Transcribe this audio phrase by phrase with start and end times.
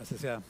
[0.00, 0.40] Das ist ja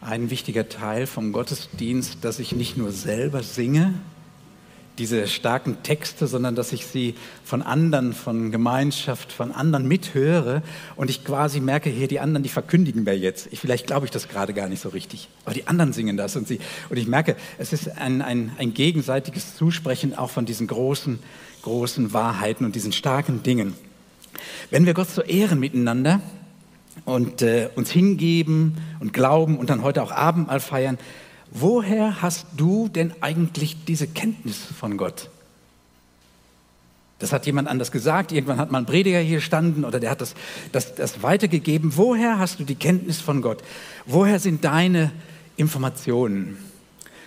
[0.00, 3.94] ein wichtiger Teil vom Gottesdienst, dass ich nicht nur selber singe,
[4.98, 7.14] diese starken Texte, sondern dass ich sie
[7.44, 10.64] von anderen, von Gemeinschaft, von anderen mithöre
[10.96, 13.46] und ich quasi merke, hier die anderen, die verkündigen mir jetzt.
[13.52, 16.34] Ich, vielleicht glaube ich das gerade gar nicht so richtig, aber die anderen singen das
[16.34, 16.58] und sie
[16.90, 21.20] und ich merke, es ist ein, ein, ein gegenseitiges Zusprechen auch von diesen großen,
[21.62, 23.74] großen Wahrheiten und diesen starken Dingen.
[24.70, 26.20] Wenn wir Gott so ehren miteinander
[27.04, 30.98] und äh, uns hingeben und glauben und dann heute auch Abendmahl feiern,
[31.50, 35.30] woher hast du denn eigentlich diese Kenntnis von Gott?
[37.18, 38.32] Das hat jemand anders gesagt.
[38.32, 40.34] Irgendwann hat mal ein Prediger hier standen oder der hat das,
[40.72, 41.96] das, das weitergegeben.
[41.96, 43.62] Woher hast du die Kenntnis von Gott?
[44.04, 45.12] Woher sind deine
[45.56, 46.58] Informationen?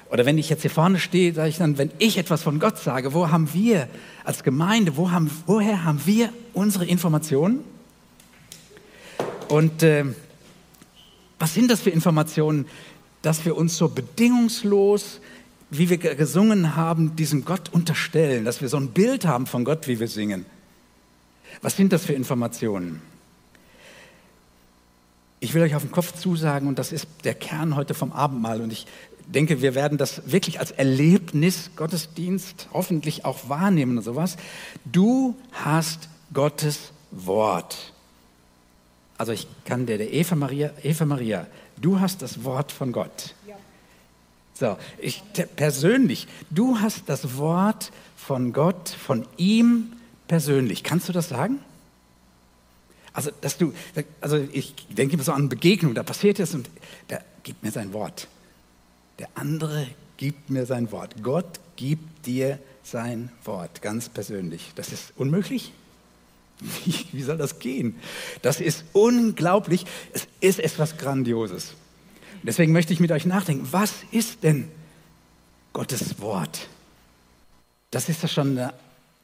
[0.10, 2.78] Oder wenn ich jetzt hier vorne stehe, sage ich dann, wenn ich etwas von Gott
[2.78, 3.88] sage, wo haben wir
[4.24, 7.64] als Gemeinde, wo haben, woher haben wir unsere Informationen?
[9.48, 10.06] Und äh,
[11.40, 12.66] was sind das für Informationen,
[13.22, 15.20] dass wir uns so bedingungslos,
[15.70, 19.88] wie wir gesungen haben, diesem Gott unterstellen, dass wir so ein Bild haben von Gott,
[19.88, 20.46] wie wir singen?
[21.62, 23.02] Was sind das für Informationen?
[25.40, 28.62] Ich will euch auf den Kopf zusagen, und das ist der Kern heute vom Abendmahl,
[28.62, 28.88] und ich
[29.28, 34.38] denke, wir werden das wirklich als Erlebnis Gottesdienst hoffentlich auch wahrnehmen und sowas.
[34.86, 37.94] Du hast Gottes Wort.
[39.18, 41.48] Also ich kann dir, der Eva Maria, Eva Maria,
[41.82, 43.34] du hast das Wort von Gott.
[43.48, 43.56] Ja.
[44.54, 45.24] So, ich
[45.56, 49.94] persönlich, du hast das Wort von Gott, von ihm
[50.28, 50.84] persönlich.
[50.84, 51.60] Kannst du das sagen?
[53.14, 53.74] Also, dass du,
[54.22, 56.70] also ich denke immer so an Begegnung, da passiert es und
[57.10, 58.28] der gibt mir sein Wort.
[59.18, 61.16] Der andere gibt mir sein Wort.
[61.24, 64.72] Gott gibt dir sein Wort, ganz persönlich.
[64.76, 65.72] Das ist unmöglich?
[66.60, 67.96] Wie, wie soll das gehen?
[68.42, 69.86] Das ist unglaublich.
[70.14, 71.74] Es ist etwas Grandioses.
[72.44, 74.70] Deswegen möchte ich mit euch nachdenken, was ist denn
[75.74, 76.68] Gottes Wort?
[77.92, 78.74] Das ist ja schon eine,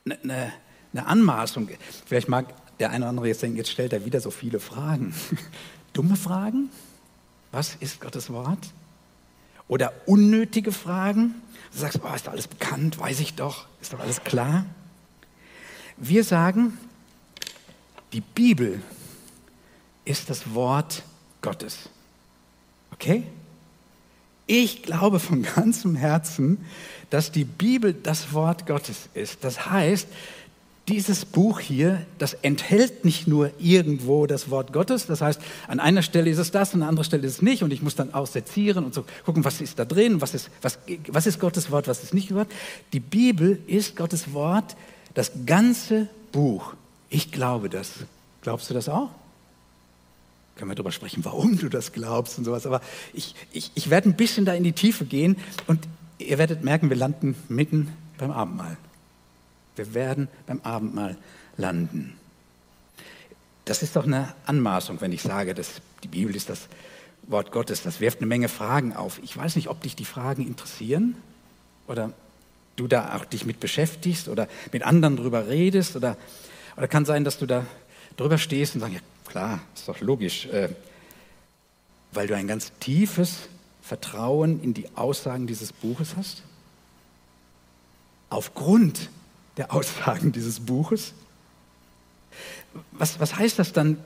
[0.05, 0.53] eine,
[0.93, 1.69] eine Anmaßung.
[2.05, 5.13] Vielleicht mag der eine oder andere jetzt denken, jetzt stellt er wieder so viele Fragen.
[5.93, 6.69] Dumme Fragen?
[7.51, 8.59] Was ist Gottes Wort?
[9.67, 11.35] Oder unnötige Fragen?
[11.71, 14.65] Du sagst, oh, ist doch alles bekannt, weiß ich doch, ist doch alles klar.
[15.97, 16.77] Wir sagen,
[18.13, 18.81] die Bibel
[20.05, 21.03] ist das Wort
[21.41, 21.89] Gottes.
[22.93, 23.23] Okay?
[24.45, 26.65] Ich glaube von ganzem Herzen,
[27.09, 29.43] dass die Bibel das Wort Gottes ist.
[29.43, 30.07] Das heißt,
[30.89, 36.01] dieses Buch hier, das enthält nicht nur irgendwo das Wort Gottes, das heißt, an einer
[36.01, 38.13] Stelle ist es das, an einer anderen Stelle ist es nicht und ich muss dann
[38.13, 41.87] aussezieren und so gucken, was ist da drin, was ist, was, was ist Gottes Wort,
[41.87, 42.49] was ist nicht Wort.
[42.91, 44.75] Die Bibel ist Gottes Wort,
[45.13, 46.73] das ganze Buch.
[47.13, 47.91] Ich glaube das.
[48.41, 49.11] Glaubst du das auch?
[50.55, 52.65] Können wir darüber sprechen, warum du das glaubst und sowas.
[52.65, 52.81] Aber
[53.13, 55.37] ich, ich, ich werde ein bisschen da in die Tiefe gehen
[55.67, 55.87] und
[56.17, 58.77] ihr werdet merken, wir landen mitten beim Abendmahl.
[59.75, 61.15] Wir werden beim Abendmahl
[61.55, 62.15] landen.
[63.65, 66.61] Das ist doch eine Anmaßung, wenn ich sage, dass die Bibel ist das
[67.27, 67.83] Wort Gottes.
[67.83, 69.19] Das wirft eine Menge Fragen auf.
[69.23, 71.15] Ich weiß nicht, ob dich die Fragen interessieren
[71.85, 72.11] oder
[72.75, 76.17] du da auch dich mit beschäftigst oder mit anderen drüber redest oder
[76.75, 77.65] oder kann sein, dass du da
[78.17, 80.69] drüber stehst und sagst, ja klar, ist doch logisch, äh,
[82.11, 83.49] weil du ein ganz tiefes
[83.81, 86.43] Vertrauen in die Aussagen dieses Buches hast?
[88.29, 89.09] Aufgrund
[89.57, 91.13] der Aussagen dieses Buches?
[92.91, 93.97] Was, was heißt das dann?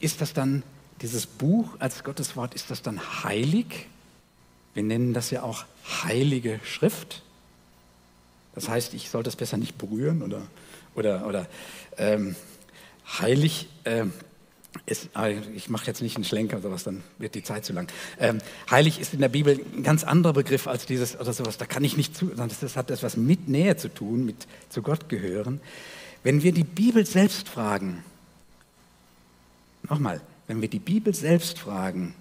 [0.00, 0.62] Ist das dann
[1.00, 3.86] dieses Buch als Gottes Wort, ist das dann heilig?
[4.74, 5.64] Wir nennen das ja auch
[6.04, 7.22] heilige Schrift.
[8.54, 10.42] Das heißt, ich soll das besser nicht berühren oder,
[10.96, 11.46] oder, oder
[11.98, 12.36] ähm,
[13.20, 14.06] heilig äh,
[14.84, 17.88] ist, ah, ich mache jetzt nicht einen Schlenker sowas, dann wird die Zeit zu lang.
[18.18, 18.38] Ähm,
[18.70, 21.56] heilig ist in der Bibel ein ganz anderer Begriff als dieses oder sowas.
[21.56, 24.82] Da kann ich nicht zu, das, das hat etwas mit Nähe zu tun, mit zu
[24.82, 25.60] Gott gehören.
[26.22, 28.02] Wenn wir die Bibel selbst fragen,
[29.88, 32.14] nochmal, wenn wir die Bibel selbst fragen,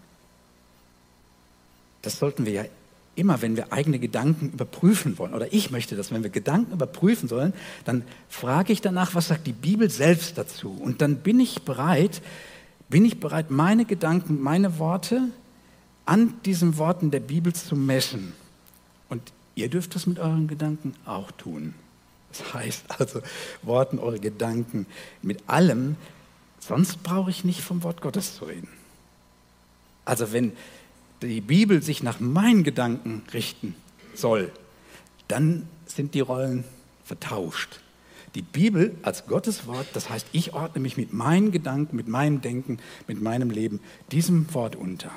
[2.02, 2.66] das sollten wir ja
[3.16, 7.30] immer, wenn wir eigene Gedanken überprüfen wollen, oder ich möchte das, wenn wir Gedanken überprüfen
[7.30, 7.54] sollen,
[7.86, 10.70] dann frage ich danach, was sagt die Bibel selbst dazu?
[10.72, 12.22] Und dann bin ich bereit,
[12.90, 15.30] bin ich bereit, meine Gedanken, meine Worte
[16.06, 18.34] an diesen Worten der Bibel zu messen.
[19.10, 19.22] Und
[19.56, 21.74] ihr dürft das mit euren Gedanken auch tun.
[22.30, 23.22] Das heißt also,
[23.64, 24.86] Worten, eure Gedanken,
[25.22, 25.96] mit allem,
[26.60, 28.68] sonst brauche ich nicht vom Wort Gottes zu reden.
[30.04, 30.52] Also wenn,
[31.22, 33.76] die Bibel sich nach meinen Gedanken richten
[34.14, 34.52] soll,
[35.28, 36.64] dann sind die Rollen
[37.04, 37.80] vertauscht.
[38.36, 42.42] die Bibel als Gottes Wort, das heißt, ich ordne mich mit meinen Gedanken, mit meinem
[42.42, 43.80] Denken, mit meinem Leben
[44.12, 45.10] diesem Wort unter.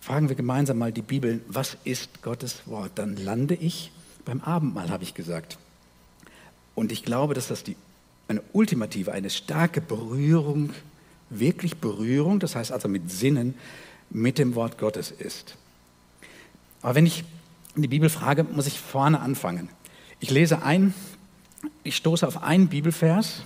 [0.00, 2.92] Fragen wir gemeinsam mal die Bibel, was ist Gottes Wort?
[2.96, 3.90] Dann lande ich
[4.24, 5.58] beim Abendmahl, habe ich gesagt.
[6.74, 7.76] Und ich glaube, dass das die,
[8.28, 10.70] eine ultimative, eine starke Berührung,
[11.38, 13.54] wirklich Berührung, das heißt also mit Sinnen,
[14.10, 15.56] mit dem Wort Gottes ist.
[16.82, 17.24] Aber wenn ich
[17.76, 19.68] die Bibel frage, muss ich vorne anfangen.
[20.20, 20.94] Ich lese ein,
[21.84, 23.42] ich stoße auf einen Bibelvers.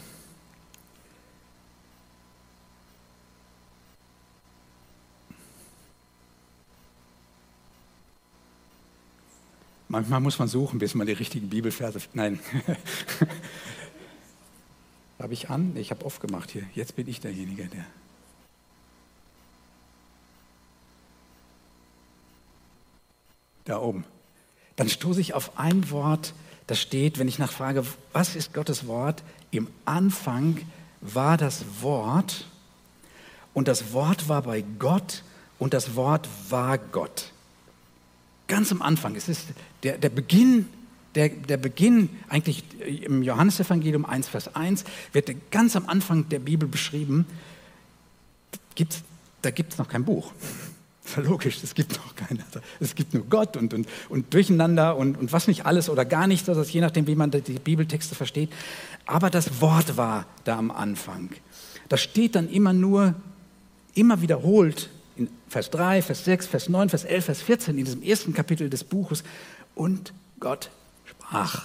[9.88, 12.00] Manchmal muss man suchen, bis man die richtigen Bibelverse.
[12.12, 12.41] Nein.
[15.18, 15.76] habe ich an?
[15.76, 16.64] Ich habe oft gemacht hier.
[16.74, 17.84] Jetzt bin ich derjenige, der.
[23.64, 24.04] Da oben
[24.76, 26.34] dann stoße ich auf ein Wort,
[26.66, 29.22] das steht, wenn ich nachfrage, was ist Gottes Wort?
[29.50, 30.60] Im Anfang
[31.00, 32.46] war das Wort
[33.54, 35.22] und das Wort war bei Gott
[35.58, 37.32] und das Wort war Gott.
[38.48, 39.48] Ganz am Anfang, es ist
[39.82, 40.68] der, der Beginn,
[41.16, 46.68] der, der Beginn eigentlich im Johannesevangelium 1, Vers 1, wird ganz am Anfang der Bibel
[46.68, 47.26] beschrieben,
[48.74, 49.02] gibt's,
[49.42, 50.32] da gibt es noch kein Buch.
[51.16, 52.42] Logisch, es gibt noch keinen.
[52.80, 56.26] Es gibt nur Gott und, und, und Durcheinander und, und was nicht alles oder gar
[56.26, 58.50] nichts, also je nachdem, wie man die Bibeltexte versteht.
[59.06, 61.30] Aber das Wort war da am Anfang.
[61.88, 63.14] Das steht dann immer nur,
[63.94, 68.02] immer wiederholt in Vers 3, Vers 6, Vers 9, Vers 11, Vers 14 in diesem
[68.02, 69.22] ersten Kapitel des Buches.
[69.74, 70.70] Und Gott
[71.26, 71.64] sprach.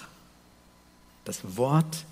[1.24, 2.04] Das Wort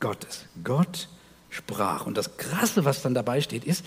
[0.00, 0.44] Gottes.
[0.64, 1.08] Gott
[1.50, 2.06] sprach.
[2.06, 3.84] Und das Krasse, was dann dabei steht, ist,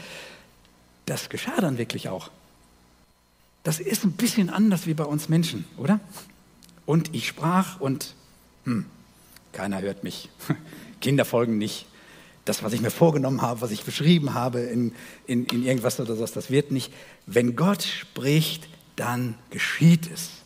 [1.05, 2.29] das geschah dann wirklich auch.
[3.63, 5.99] Das ist ein bisschen anders wie bei uns Menschen, oder?
[6.85, 8.15] Und ich sprach und
[8.63, 8.85] hm,
[9.51, 10.29] keiner hört mich.
[11.01, 11.85] Kinder folgen nicht.
[12.45, 14.95] Das, was ich mir vorgenommen habe, was ich beschrieben habe in,
[15.27, 16.91] in, in irgendwas oder sowas, das wird nicht.
[17.25, 20.38] Wenn Gott spricht, dann geschieht es.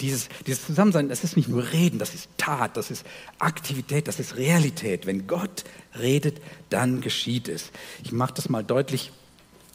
[0.00, 3.04] Dieses, dieses Zusammensein, das ist nicht nur Reden, das ist Tat, das ist
[3.38, 5.06] Aktivität, das ist Realität.
[5.06, 5.64] Wenn Gott
[5.98, 6.40] redet,
[6.70, 7.70] dann geschieht es.
[8.04, 9.10] Ich mache das mal deutlich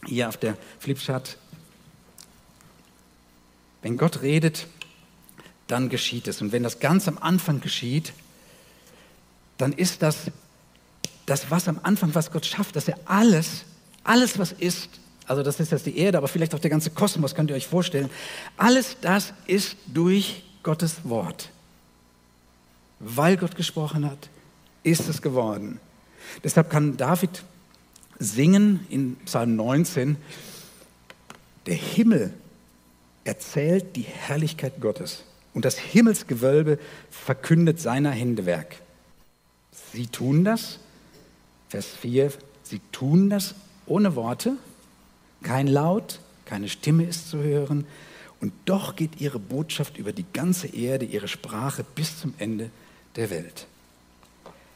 [0.05, 1.37] hier auf der Flipchart.
[3.81, 4.67] Wenn Gott redet,
[5.67, 6.41] dann geschieht es.
[6.41, 8.13] Und wenn das ganz am Anfang geschieht,
[9.57, 10.31] dann ist das
[11.25, 13.63] das, was am Anfang, was Gott schafft, dass er alles,
[14.03, 14.89] alles, was ist,
[15.27, 17.67] also das ist jetzt die Erde, aber vielleicht auch der ganze Kosmos, könnt ihr euch
[17.67, 18.09] vorstellen,
[18.57, 21.49] alles das ist durch Gottes Wort.
[22.99, 24.29] Weil Gott gesprochen hat,
[24.83, 25.79] ist es geworden.
[26.43, 27.43] Deshalb kann David
[28.19, 30.17] singen in Psalm 19,
[31.65, 32.33] der Himmel
[33.23, 35.23] erzählt die Herrlichkeit Gottes
[35.53, 36.79] und das Himmelsgewölbe
[37.09, 38.75] verkündet seiner Hände Werk.
[39.93, 40.79] Sie tun das,
[41.69, 42.31] Vers 4,
[42.63, 43.55] sie tun das
[43.85, 44.57] ohne Worte,
[45.43, 47.85] kein Laut, keine Stimme ist zu hören
[48.41, 52.69] und doch geht ihre Botschaft über die ganze Erde, ihre Sprache bis zum Ende
[53.15, 53.67] der Welt.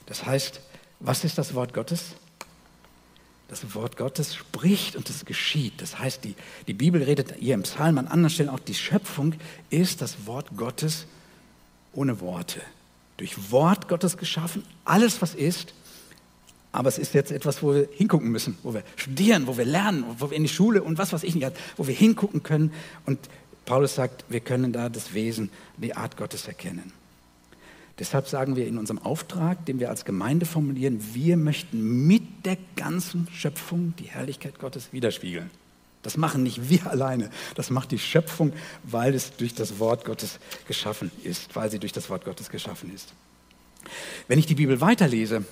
[0.06, 0.62] Das heißt,
[1.00, 2.16] was ist das Wort Gottes?
[3.48, 5.82] das Wort Gottes spricht und es geschieht.
[5.82, 6.36] Das heißt, die,
[6.68, 9.36] die Bibel redet hier im Psalm an anderen Stellen auch, die Schöpfung
[9.70, 11.06] ist das Wort Gottes
[11.94, 12.62] ohne Worte.
[13.16, 15.74] Durch Wort Gottes geschaffen, alles was ist.
[16.78, 20.06] Aber es ist jetzt etwas, wo wir hingucken müssen, wo wir studieren, wo wir lernen,
[20.20, 22.72] wo wir in die Schule und was weiß ich nicht, wo wir hingucken können.
[23.08, 23.18] Und
[23.66, 26.94] Paulus sagt, wir können da das Wesen, die Art Gottes erkennen.
[27.98, 32.60] Deshalb sagen wir in unserem Auftrag, den wir als Gemeinde formulieren, wir möchten mit der
[32.76, 35.50] ganzen Schöpfung die Herrlichkeit Gottes widerspiegeln.
[36.04, 38.54] Das machen nicht wir alleine, das macht die Schöpfung,
[38.84, 42.94] weil es durch das Wort Gottes geschaffen ist, weil sie durch das Wort Gottes geschaffen
[42.94, 43.14] ist.
[44.28, 45.44] Wenn ich die Bibel weiterlese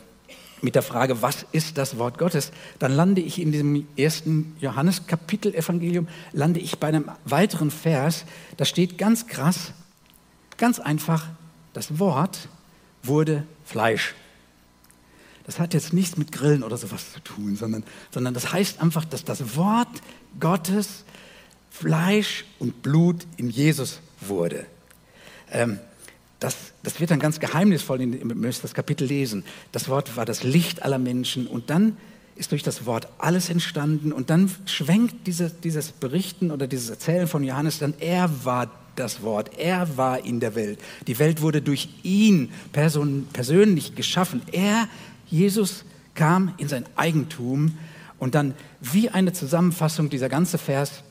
[0.65, 6.09] mit der Frage, was ist das Wort Gottes, dann lande ich in diesem ersten Johannes-Kapitel-Evangelium,
[6.33, 8.25] lande ich bei einem weiteren Vers,
[8.57, 9.71] da steht ganz krass,
[10.57, 11.27] ganz einfach,
[11.71, 12.49] das Wort
[13.03, 14.15] wurde Fleisch.
[15.45, 19.05] Das hat jetzt nichts mit Grillen oder sowas zu tun, sondern, sondern das heißt einfach,
[19.05, 19.87] dass das Wort
[20.39, 21.05] Gottes
[21.69, 24.65] Fleisch und Blut in Jesus wurde.
[25.51, 25.79] Ähm,
[26.39, 29.43] das, das, wird dann ganz geheimnisvoll, ihr müsst das Kapitel lesen.
[29.71, 31.97] Das Wort war das Licht aller Menschen und dann
[32.35, 37.27] ist durch das Wort alles entstanden und dann schwenkt diese, dieses Berichten oder dieses Erzählen
[37.27, 39.57] von Johannes dann, er war das Wort.
[39.57, 40.79] Er war in der Welt.
[41.07, 44.41] Die Welt wurde durch ihn person, persönlich geschaffen.
[44.51, 44.87] Er,
[45.27, 47.77] Jesus, kam in sein Eigentum
[48.19, 51.03] und dann wie eine Zusammenfassung dieser ganze Vers,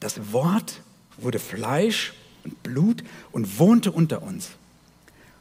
[0.00, 0.82] das Wort
[1.18, 2.12] wurde Fleisch
[2.44, 4.50] und Blut und wohnte unter uns.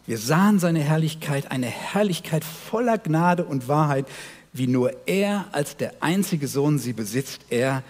[0.08, 4.08] Wir sahen seine Herrlichkeit, eine Herrlichkeit voller Gnade und Wahrheit,
[4.54, 7.84] wie nur er als der einzige Sohn sie besitzt, er,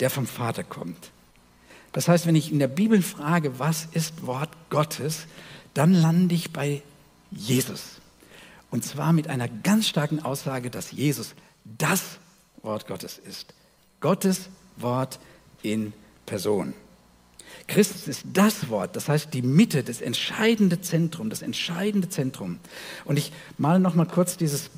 [0.00, 1.10] der vom Vater kommt.
[1.92, 5.26] Das heißt, wenn ich in der Bibel frage, was ist Wort Gottes,
[5.74, 6.82] dann lande ich bei
[7.30, 8.00] Jesus.
[8.70, 12.18] Und zwar mit einer ganz starken Aussage, dass Jesus das
[12.62, 13.54] Wort Gottes ist.
[14.00, 15.18] Gottes Wort
[15.62, 15.92] in
[16.26, 16.74] Person.
[17.66, 22.58] Christus ist das Wort, das heißt die Mitte, das entscheidende Zentrum, das entscheidende Zentrum.
[23.04, 24.70] Und ich male noch mal kurz dieses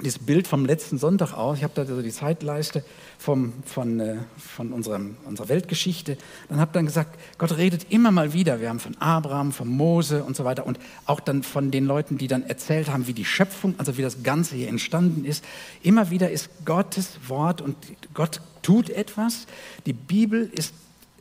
[0.00, 1.56] dieses Bild vom letzten Sonntag aus.
[1.56, 2.84] Ich habe da so die Zeitleiste
[3.18, 6.18] vom, von, äh, von unserem, unserer Weltgeschichte.
[6.48, 8.60] Dann habe dann gesagt, Gott redet immer mal wieder.
[8.60, 12.18] Wir haben von Abraham, von Mose und so weiter und auch dann von den Leuten,
[12.18, 15.42] die dann erzählt haben, wie die Schöpfung, also wie das Ganze hier entstanden ist.
[15.82, 17.76] Immer wieder ist Gottes Wort und
[18.12, 19.46] Gott tut etwas.
[19.86, 20.74] Die Bibel ist,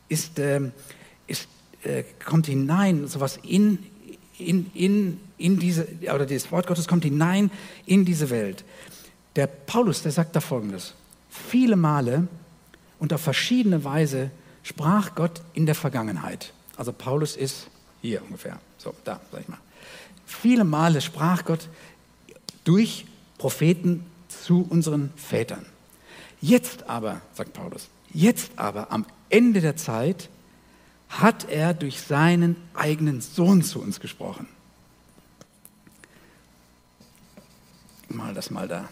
[0.10, 0.62] ist, äh,
[1.28, 1.48] ist,
[1.84, 3.80] äh, kommt hinein, sowas in,
[4.38, 7.52] in, in, in diese, oder das Wort Gottes kommt hinein
[7.86, 8.64] in diese Welt.
[9.36, 10.94] Der Paulus, der sagt da folgendes:
[11.30, 12.28] Viele Male
[13.00, 14.32] und auf verschiedene Weise
[14.64, 16.54] sprach Gott in der Vergangenheit.
[16.78, 17.68] Also Paulus ist
[18.02, 19.60] hier ungefähr, so da, sag ich mal.
[20.26, 21.70] Viele Male sprach Gott
[22.64, 23.06] durch
[23.38, 25.66] Propheten zu unseren Vätern.
[26.42, 30.30] Jetzt aber, sagt Paulus, jetzt aber am Ende der Zeit
[31.10, 34.48] hat er durch seinen eigenen Sohn zu uns gesprochen.
[38.08, 38.88] Mal das mal da.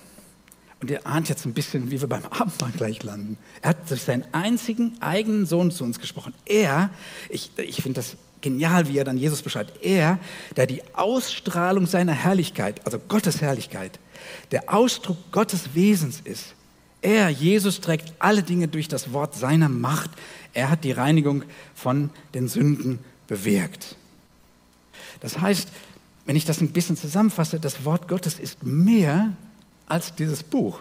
[0.82, 3.38] Und ihr ahnt jetzt ein bisschen, wie wir beim Abendmahl gleich landen.
[3.62, 6.34] Er hat durch seinen einzigen eigenen Sohn zu uns gesprochen.
[6.46, 6.90] Er,
[7.30, 9.82] ich, ich finde das genial, wie er dann Jesus beschreibt.
[9.82, 10.20] Er,
[10.58, 13.98] der die Ausstrahlung seiner Herrlichkeit, also Gottes Herrlichkeit,
[14.52, 16.54] der Ausdruck Gottes Wesens ist.
[17.04, 20.10] Er, Jesus, trägt alle Dinge durch das Wort seiner Macht.
[20.54, 21.44] Er hat die Reinigung
[21.76, 23.98] von den Sünden bewirkt.
[25.20, 25.68] Das heißt,
[26.26, 29.34] wenn ich das ein bisschen zusammenfasse, das Wort Gottes ist mehr
[29.88, 30.80] als dieses Buch.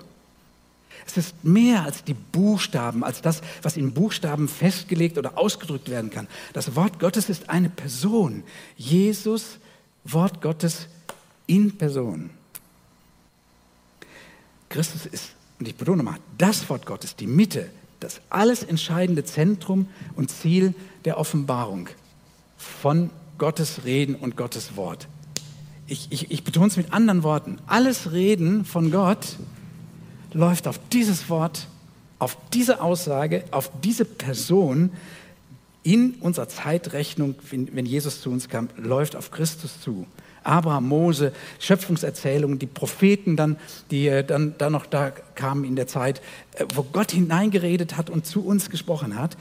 [1.05, 6.11] Es ist mehr als die Buchstaben, als das, was in Buchstaben festgelegt oder ausgedrückt werden
[6.11, 6.29] kann.
[6.53, 8.45] Das Wort Gottes ist eine Person.
[8.77, 9.59] Jesus,
[10.05, 10.87] Wort Gottes
[11.49, 12.31] in Person.
[14.69, 19.87] Christus ist, und ich betone mal, das Wort Gottes, die Mitte, das alles entscheidende Zentrum
[20.17, 21.89] und Ziel der Offenbarung
[22.59, 25.07] von Gottes Reden und Gottes Wort.
[25.87, 27.59] Ich, ich, ich betone es mit anderen Worten.
[27.69, 29.37] Alles Reden von Gott
[30.33, 31.69] läuft auf dieses Wort,
[32.19, 34.91] auf diese Aussage, auf diese Person
[35.85, 40.09] in unserer Zeitrechnung, wenn Jesus zu uns kam, läuft auf Christus zu.
[40.45, 43.57] Abraham, Mose, Schöpfungserzählungen, die Propheten dann,
[43.91, 46.21] die äh, dann, dann noch da kamen in der Zeit,
[46.55, 49.37] äh, wo Gott hineingeredet hat und zu uns gesprochen hat.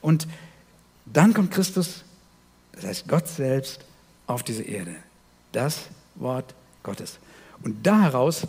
[0.00, 0.26] Und
[1.06, 2.04] dann kommt Christus,
[2.72, 3.84] das heißt Gott selbst,
[4.26, 4.94] auf diese Erde.
[5.52, 7.18] Das Wort Gottes.
[7.62, 8.46] Und daraus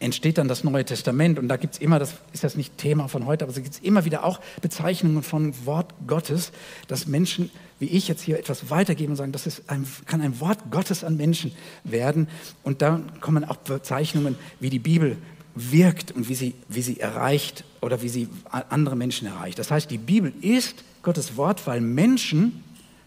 [0.00, 3.08] entsteht dann das Neue Testament und da gibt es immer, das ist das nicht Thema
[3.08, 6.52] von heute, aber es gibt immer wieder auch Bezeichnungen von Wort Gottes,
[6.86, 10.40] dass Menschen wie ich jetzt hier etwas weitergeben und sagen, das ist ein, kann ein
[10.40, 11.52] Wort Gottes an Menschen
[11.84, 12.28] werden
[12.62, 15.16] und dann kommen auch Bezeichnungen, wie die Bibel
[15.54, 19.58] wirkt und wie sie, wie sie erreicht oder wie sie andere Menschen erreicht.
[19.58, 22.64] Das heißt, die Bibel ist Gottes Wort, weil Menschen,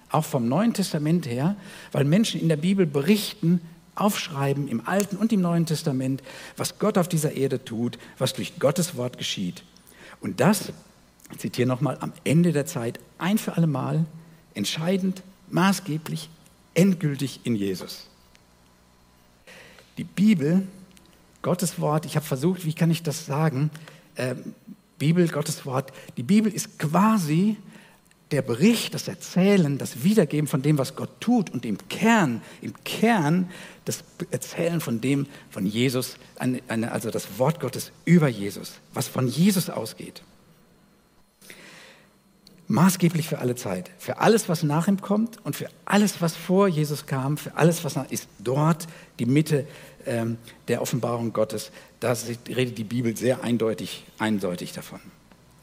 [0.10, 1.56] auch vom Neuen Testament her,
[1.92, 3.62] weil Menschen in der Bibel berichten,
[3.96, 6.22] aufschreiben im Alten und im Neuen Testament,
[6.58, 9.64] was Gott auf dieser Erde tut, was durch Gottes Wort geschieht.
[10.20, 10.74] Und das,
[11.32, 14.06] ich zitiere nochmal, am Ende der Zeit ein für alle Mal,
[14.54, 16.30] entscheidend, maßgeblich,
[16.74, 18.08] endgültig in Jesus.
[19.98, 20.68] Die Bibel,
[21.42, 23.72] Gottes Wort, ich habe versucht, wie kann ich das sagen?
[24.16, 24.56] Ähm,
[24.98, 27.58] Bibel, Gottes Wort, die Bibel ist quasi
[28.32, 32.74] der Bericht, das Erzählen, das Wiedergeben von dem, was Gott tut und im Kern, im
[32.84, 33.50] Kern
[33.84, 36.16] das Erzählen von dem, von Jesus,
[36.68, 40.24] also das Wort Gottes über Jesus, was von Jesus ausgeht.
[42.72, 46.70] Maßgeblich für alle Zeit, für alles, was nach ihm kommt und für alles, was vor
[46.70, 48.88] Jesus kam, für alles, was nach ist dort
[49.20, 49.68] die Mitte
[50.06, 50.38] ähm,
[50.70, 51.72] der Offenbarung Gottes.
[52.00, 52.16] Da
[52.48, 55.02] redet die Bibel sehr eindeutig, eindeutig davon.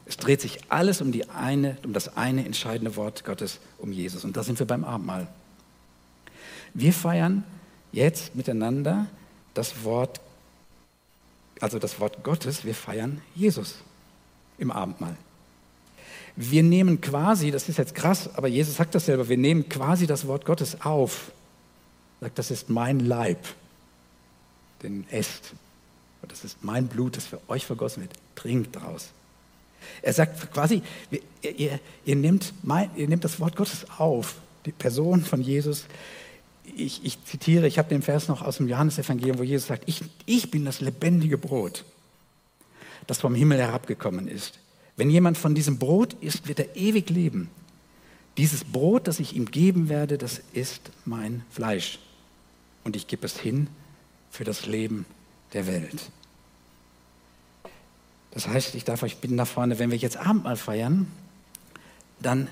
[0.05, 4.23] Es dreht sich alles um, die eine, um das eine entscheidende Wort Gottes, um Jesus.
[4.23, 5.27] Und da sind wir beim Abendmahl.
[6.75, 7.43] Wir feiern
[7.91, 9.07] jetzt miteinander
[9.55, 10.21] das Wort,
[11.59, 13.77] also das Wort Gottes, wir feiern Jesus
[14.59, 15.17] im Abendmahl.
[16.35, 20.07] Wir nehmen quasi, das ist jetzt krass, aber Jesus sagt das selber, wir nehmen quasi
[20.07, 21.31] das Wort Gottes auf.
[22.21, 23.39] Sagt, das ist mein Leib,
[24.83, 25.53] den esst.
[26.21, 28.13] Und das ist mein Blut, das für euch vergossen wird.
[28.35, 29.09] Trinkt daraus.
[30.01, 31.21] Er sagt quasi, ihr,
[31.57, 35.85] ihr, ihr, nehmt mein, ihr nehmt das Wort Gottes auf, die Person von Jesus.
[36.75, 40.01] ich, ich zitiere, ich habe den Vers noch aus dem Johannesevangelium, wo Jesus sagt, ich,
[40.25, 41.85] ich bin das lebendige Brot,
[43.07, 44.59] das vom Himmel herabgekommen ist.
[44.99, 47.49] Wenn jemand von diesem Brot isst, wird er ewig leben.
[48.35, 51.99] Dieses Brot, das ich ihm geben werde, das ist mein Fleisch.
[52.83, 53.67] Und ich gebe es hin
[54.29, 55.05] für das Leben
[55.53, 56.11] der Welt.
[58.31, 61.07] Das heißt, ich darf euch bitten nach vorne, wenn wir jetzt Abendmahl feiern,
[62.19, 62.49] dann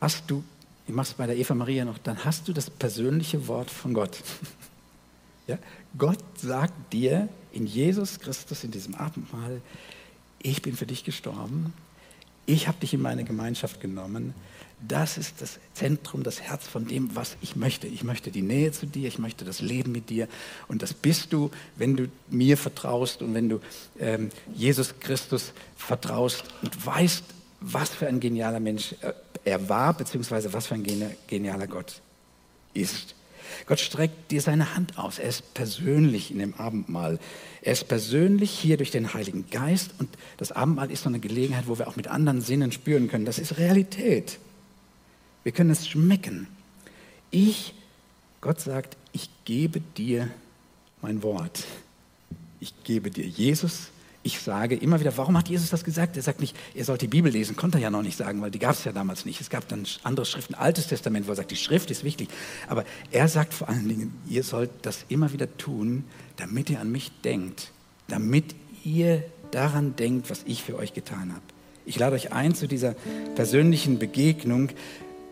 [0.00, 0.44] hast du
[0.86, 3.94] ich mache es bei der Eva Maria noch, dann hast du das persönliche Wort von
[3.94, 4.18] Gott.
[5.46, 5.58] ja?
[5.96, 9.60] Gott sagt dir in Jesus Christus, in diesem Abendmahl,
[10.42, 11.72] ich bin für dich gestorben,
[12.46, 14.34] ich habe dich in meine Gemeinschaft genommen.
[14.86, 17.86] Das ist das Zentrum, das Herz von dem, was ich möchte.
[17.86, 20.26] Ich möchte die Nähe zu dir, ich möchte das Leben mit dir.
[20.66, 23.60] Und das bist du, wenn du mir vertraust und wenn du
[24.00, 27.22] ähm, Jesus Christus vertraust und weißt,
[27.60, 29.12] was für ein genialer Mensch äh,
[29.44, 32.00] er war, beziehungsweise was für ein genialer Gott
[32.74, 33.14] ist.
[33.66, 35.18] Gott streckt dir seine Hand aus.
[35.18, 37.18] Er ist persönlich in dem Abendmahl.
[37.62, 39.92] Er ist persönlich hier durch den Heiligen Geist.
[39.98, 43.24] Und das Abendmahl ist so eine Gelegenheit, wo wir auch mit anderen Sinnen spüren können.
[43.24, 44.38] Das ist Realität.
[45.44, 46.48] Wir können es schmecken.
[47.30, 47.74] Ich,
[48.40, 50.28] Gott sagt, ich gebe dir
[51.00, 51.64] mein Wort.
[52.60, 53.88] Ich gebe dir Jesus,
[54.22, 56.16] ich sage immer wieder, warum hat Jesus das gesagt?
[56.16, 58.50] Er sagt nicht, ihr sollt die Bibel lesen, konnte er ja noch nicht sagen, weil
[58.50, 59.40] die gab es ja damals nicht.
[59.40, 62.28] Es gab dann andere Schriften, Altes Testament, wo er sagt, die Schrift ist wichtig.
[62.68, 66.04] Aber er sagt vor allen Dingen, ihr sollt das immer wieder tun,
[66.36, 67.72] damit ihr an mich denkt,
[68.08, 71.42] damit ihr daran denkt, was ich für euch getan habe.
[71.84, 72.94] Ich lade euch ein zu dieser
[73.34, 74.68] persönlichen Begegnung.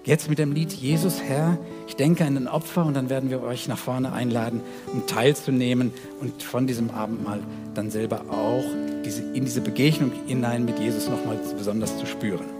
[0.02, 3.42] Jetzt mit dem Lied Jesus Herr, ich denke an den Opfer und dann werden wir
[3.42, 7.40] euch nach vorne einladen, um teilzunehmen und von diesem Abendmahl
[7.75, 8.64] dann selber auch
[9.04, 12.60] diese, in diese Begegnung hinein mit Jesus nochmal besonders zu spüren.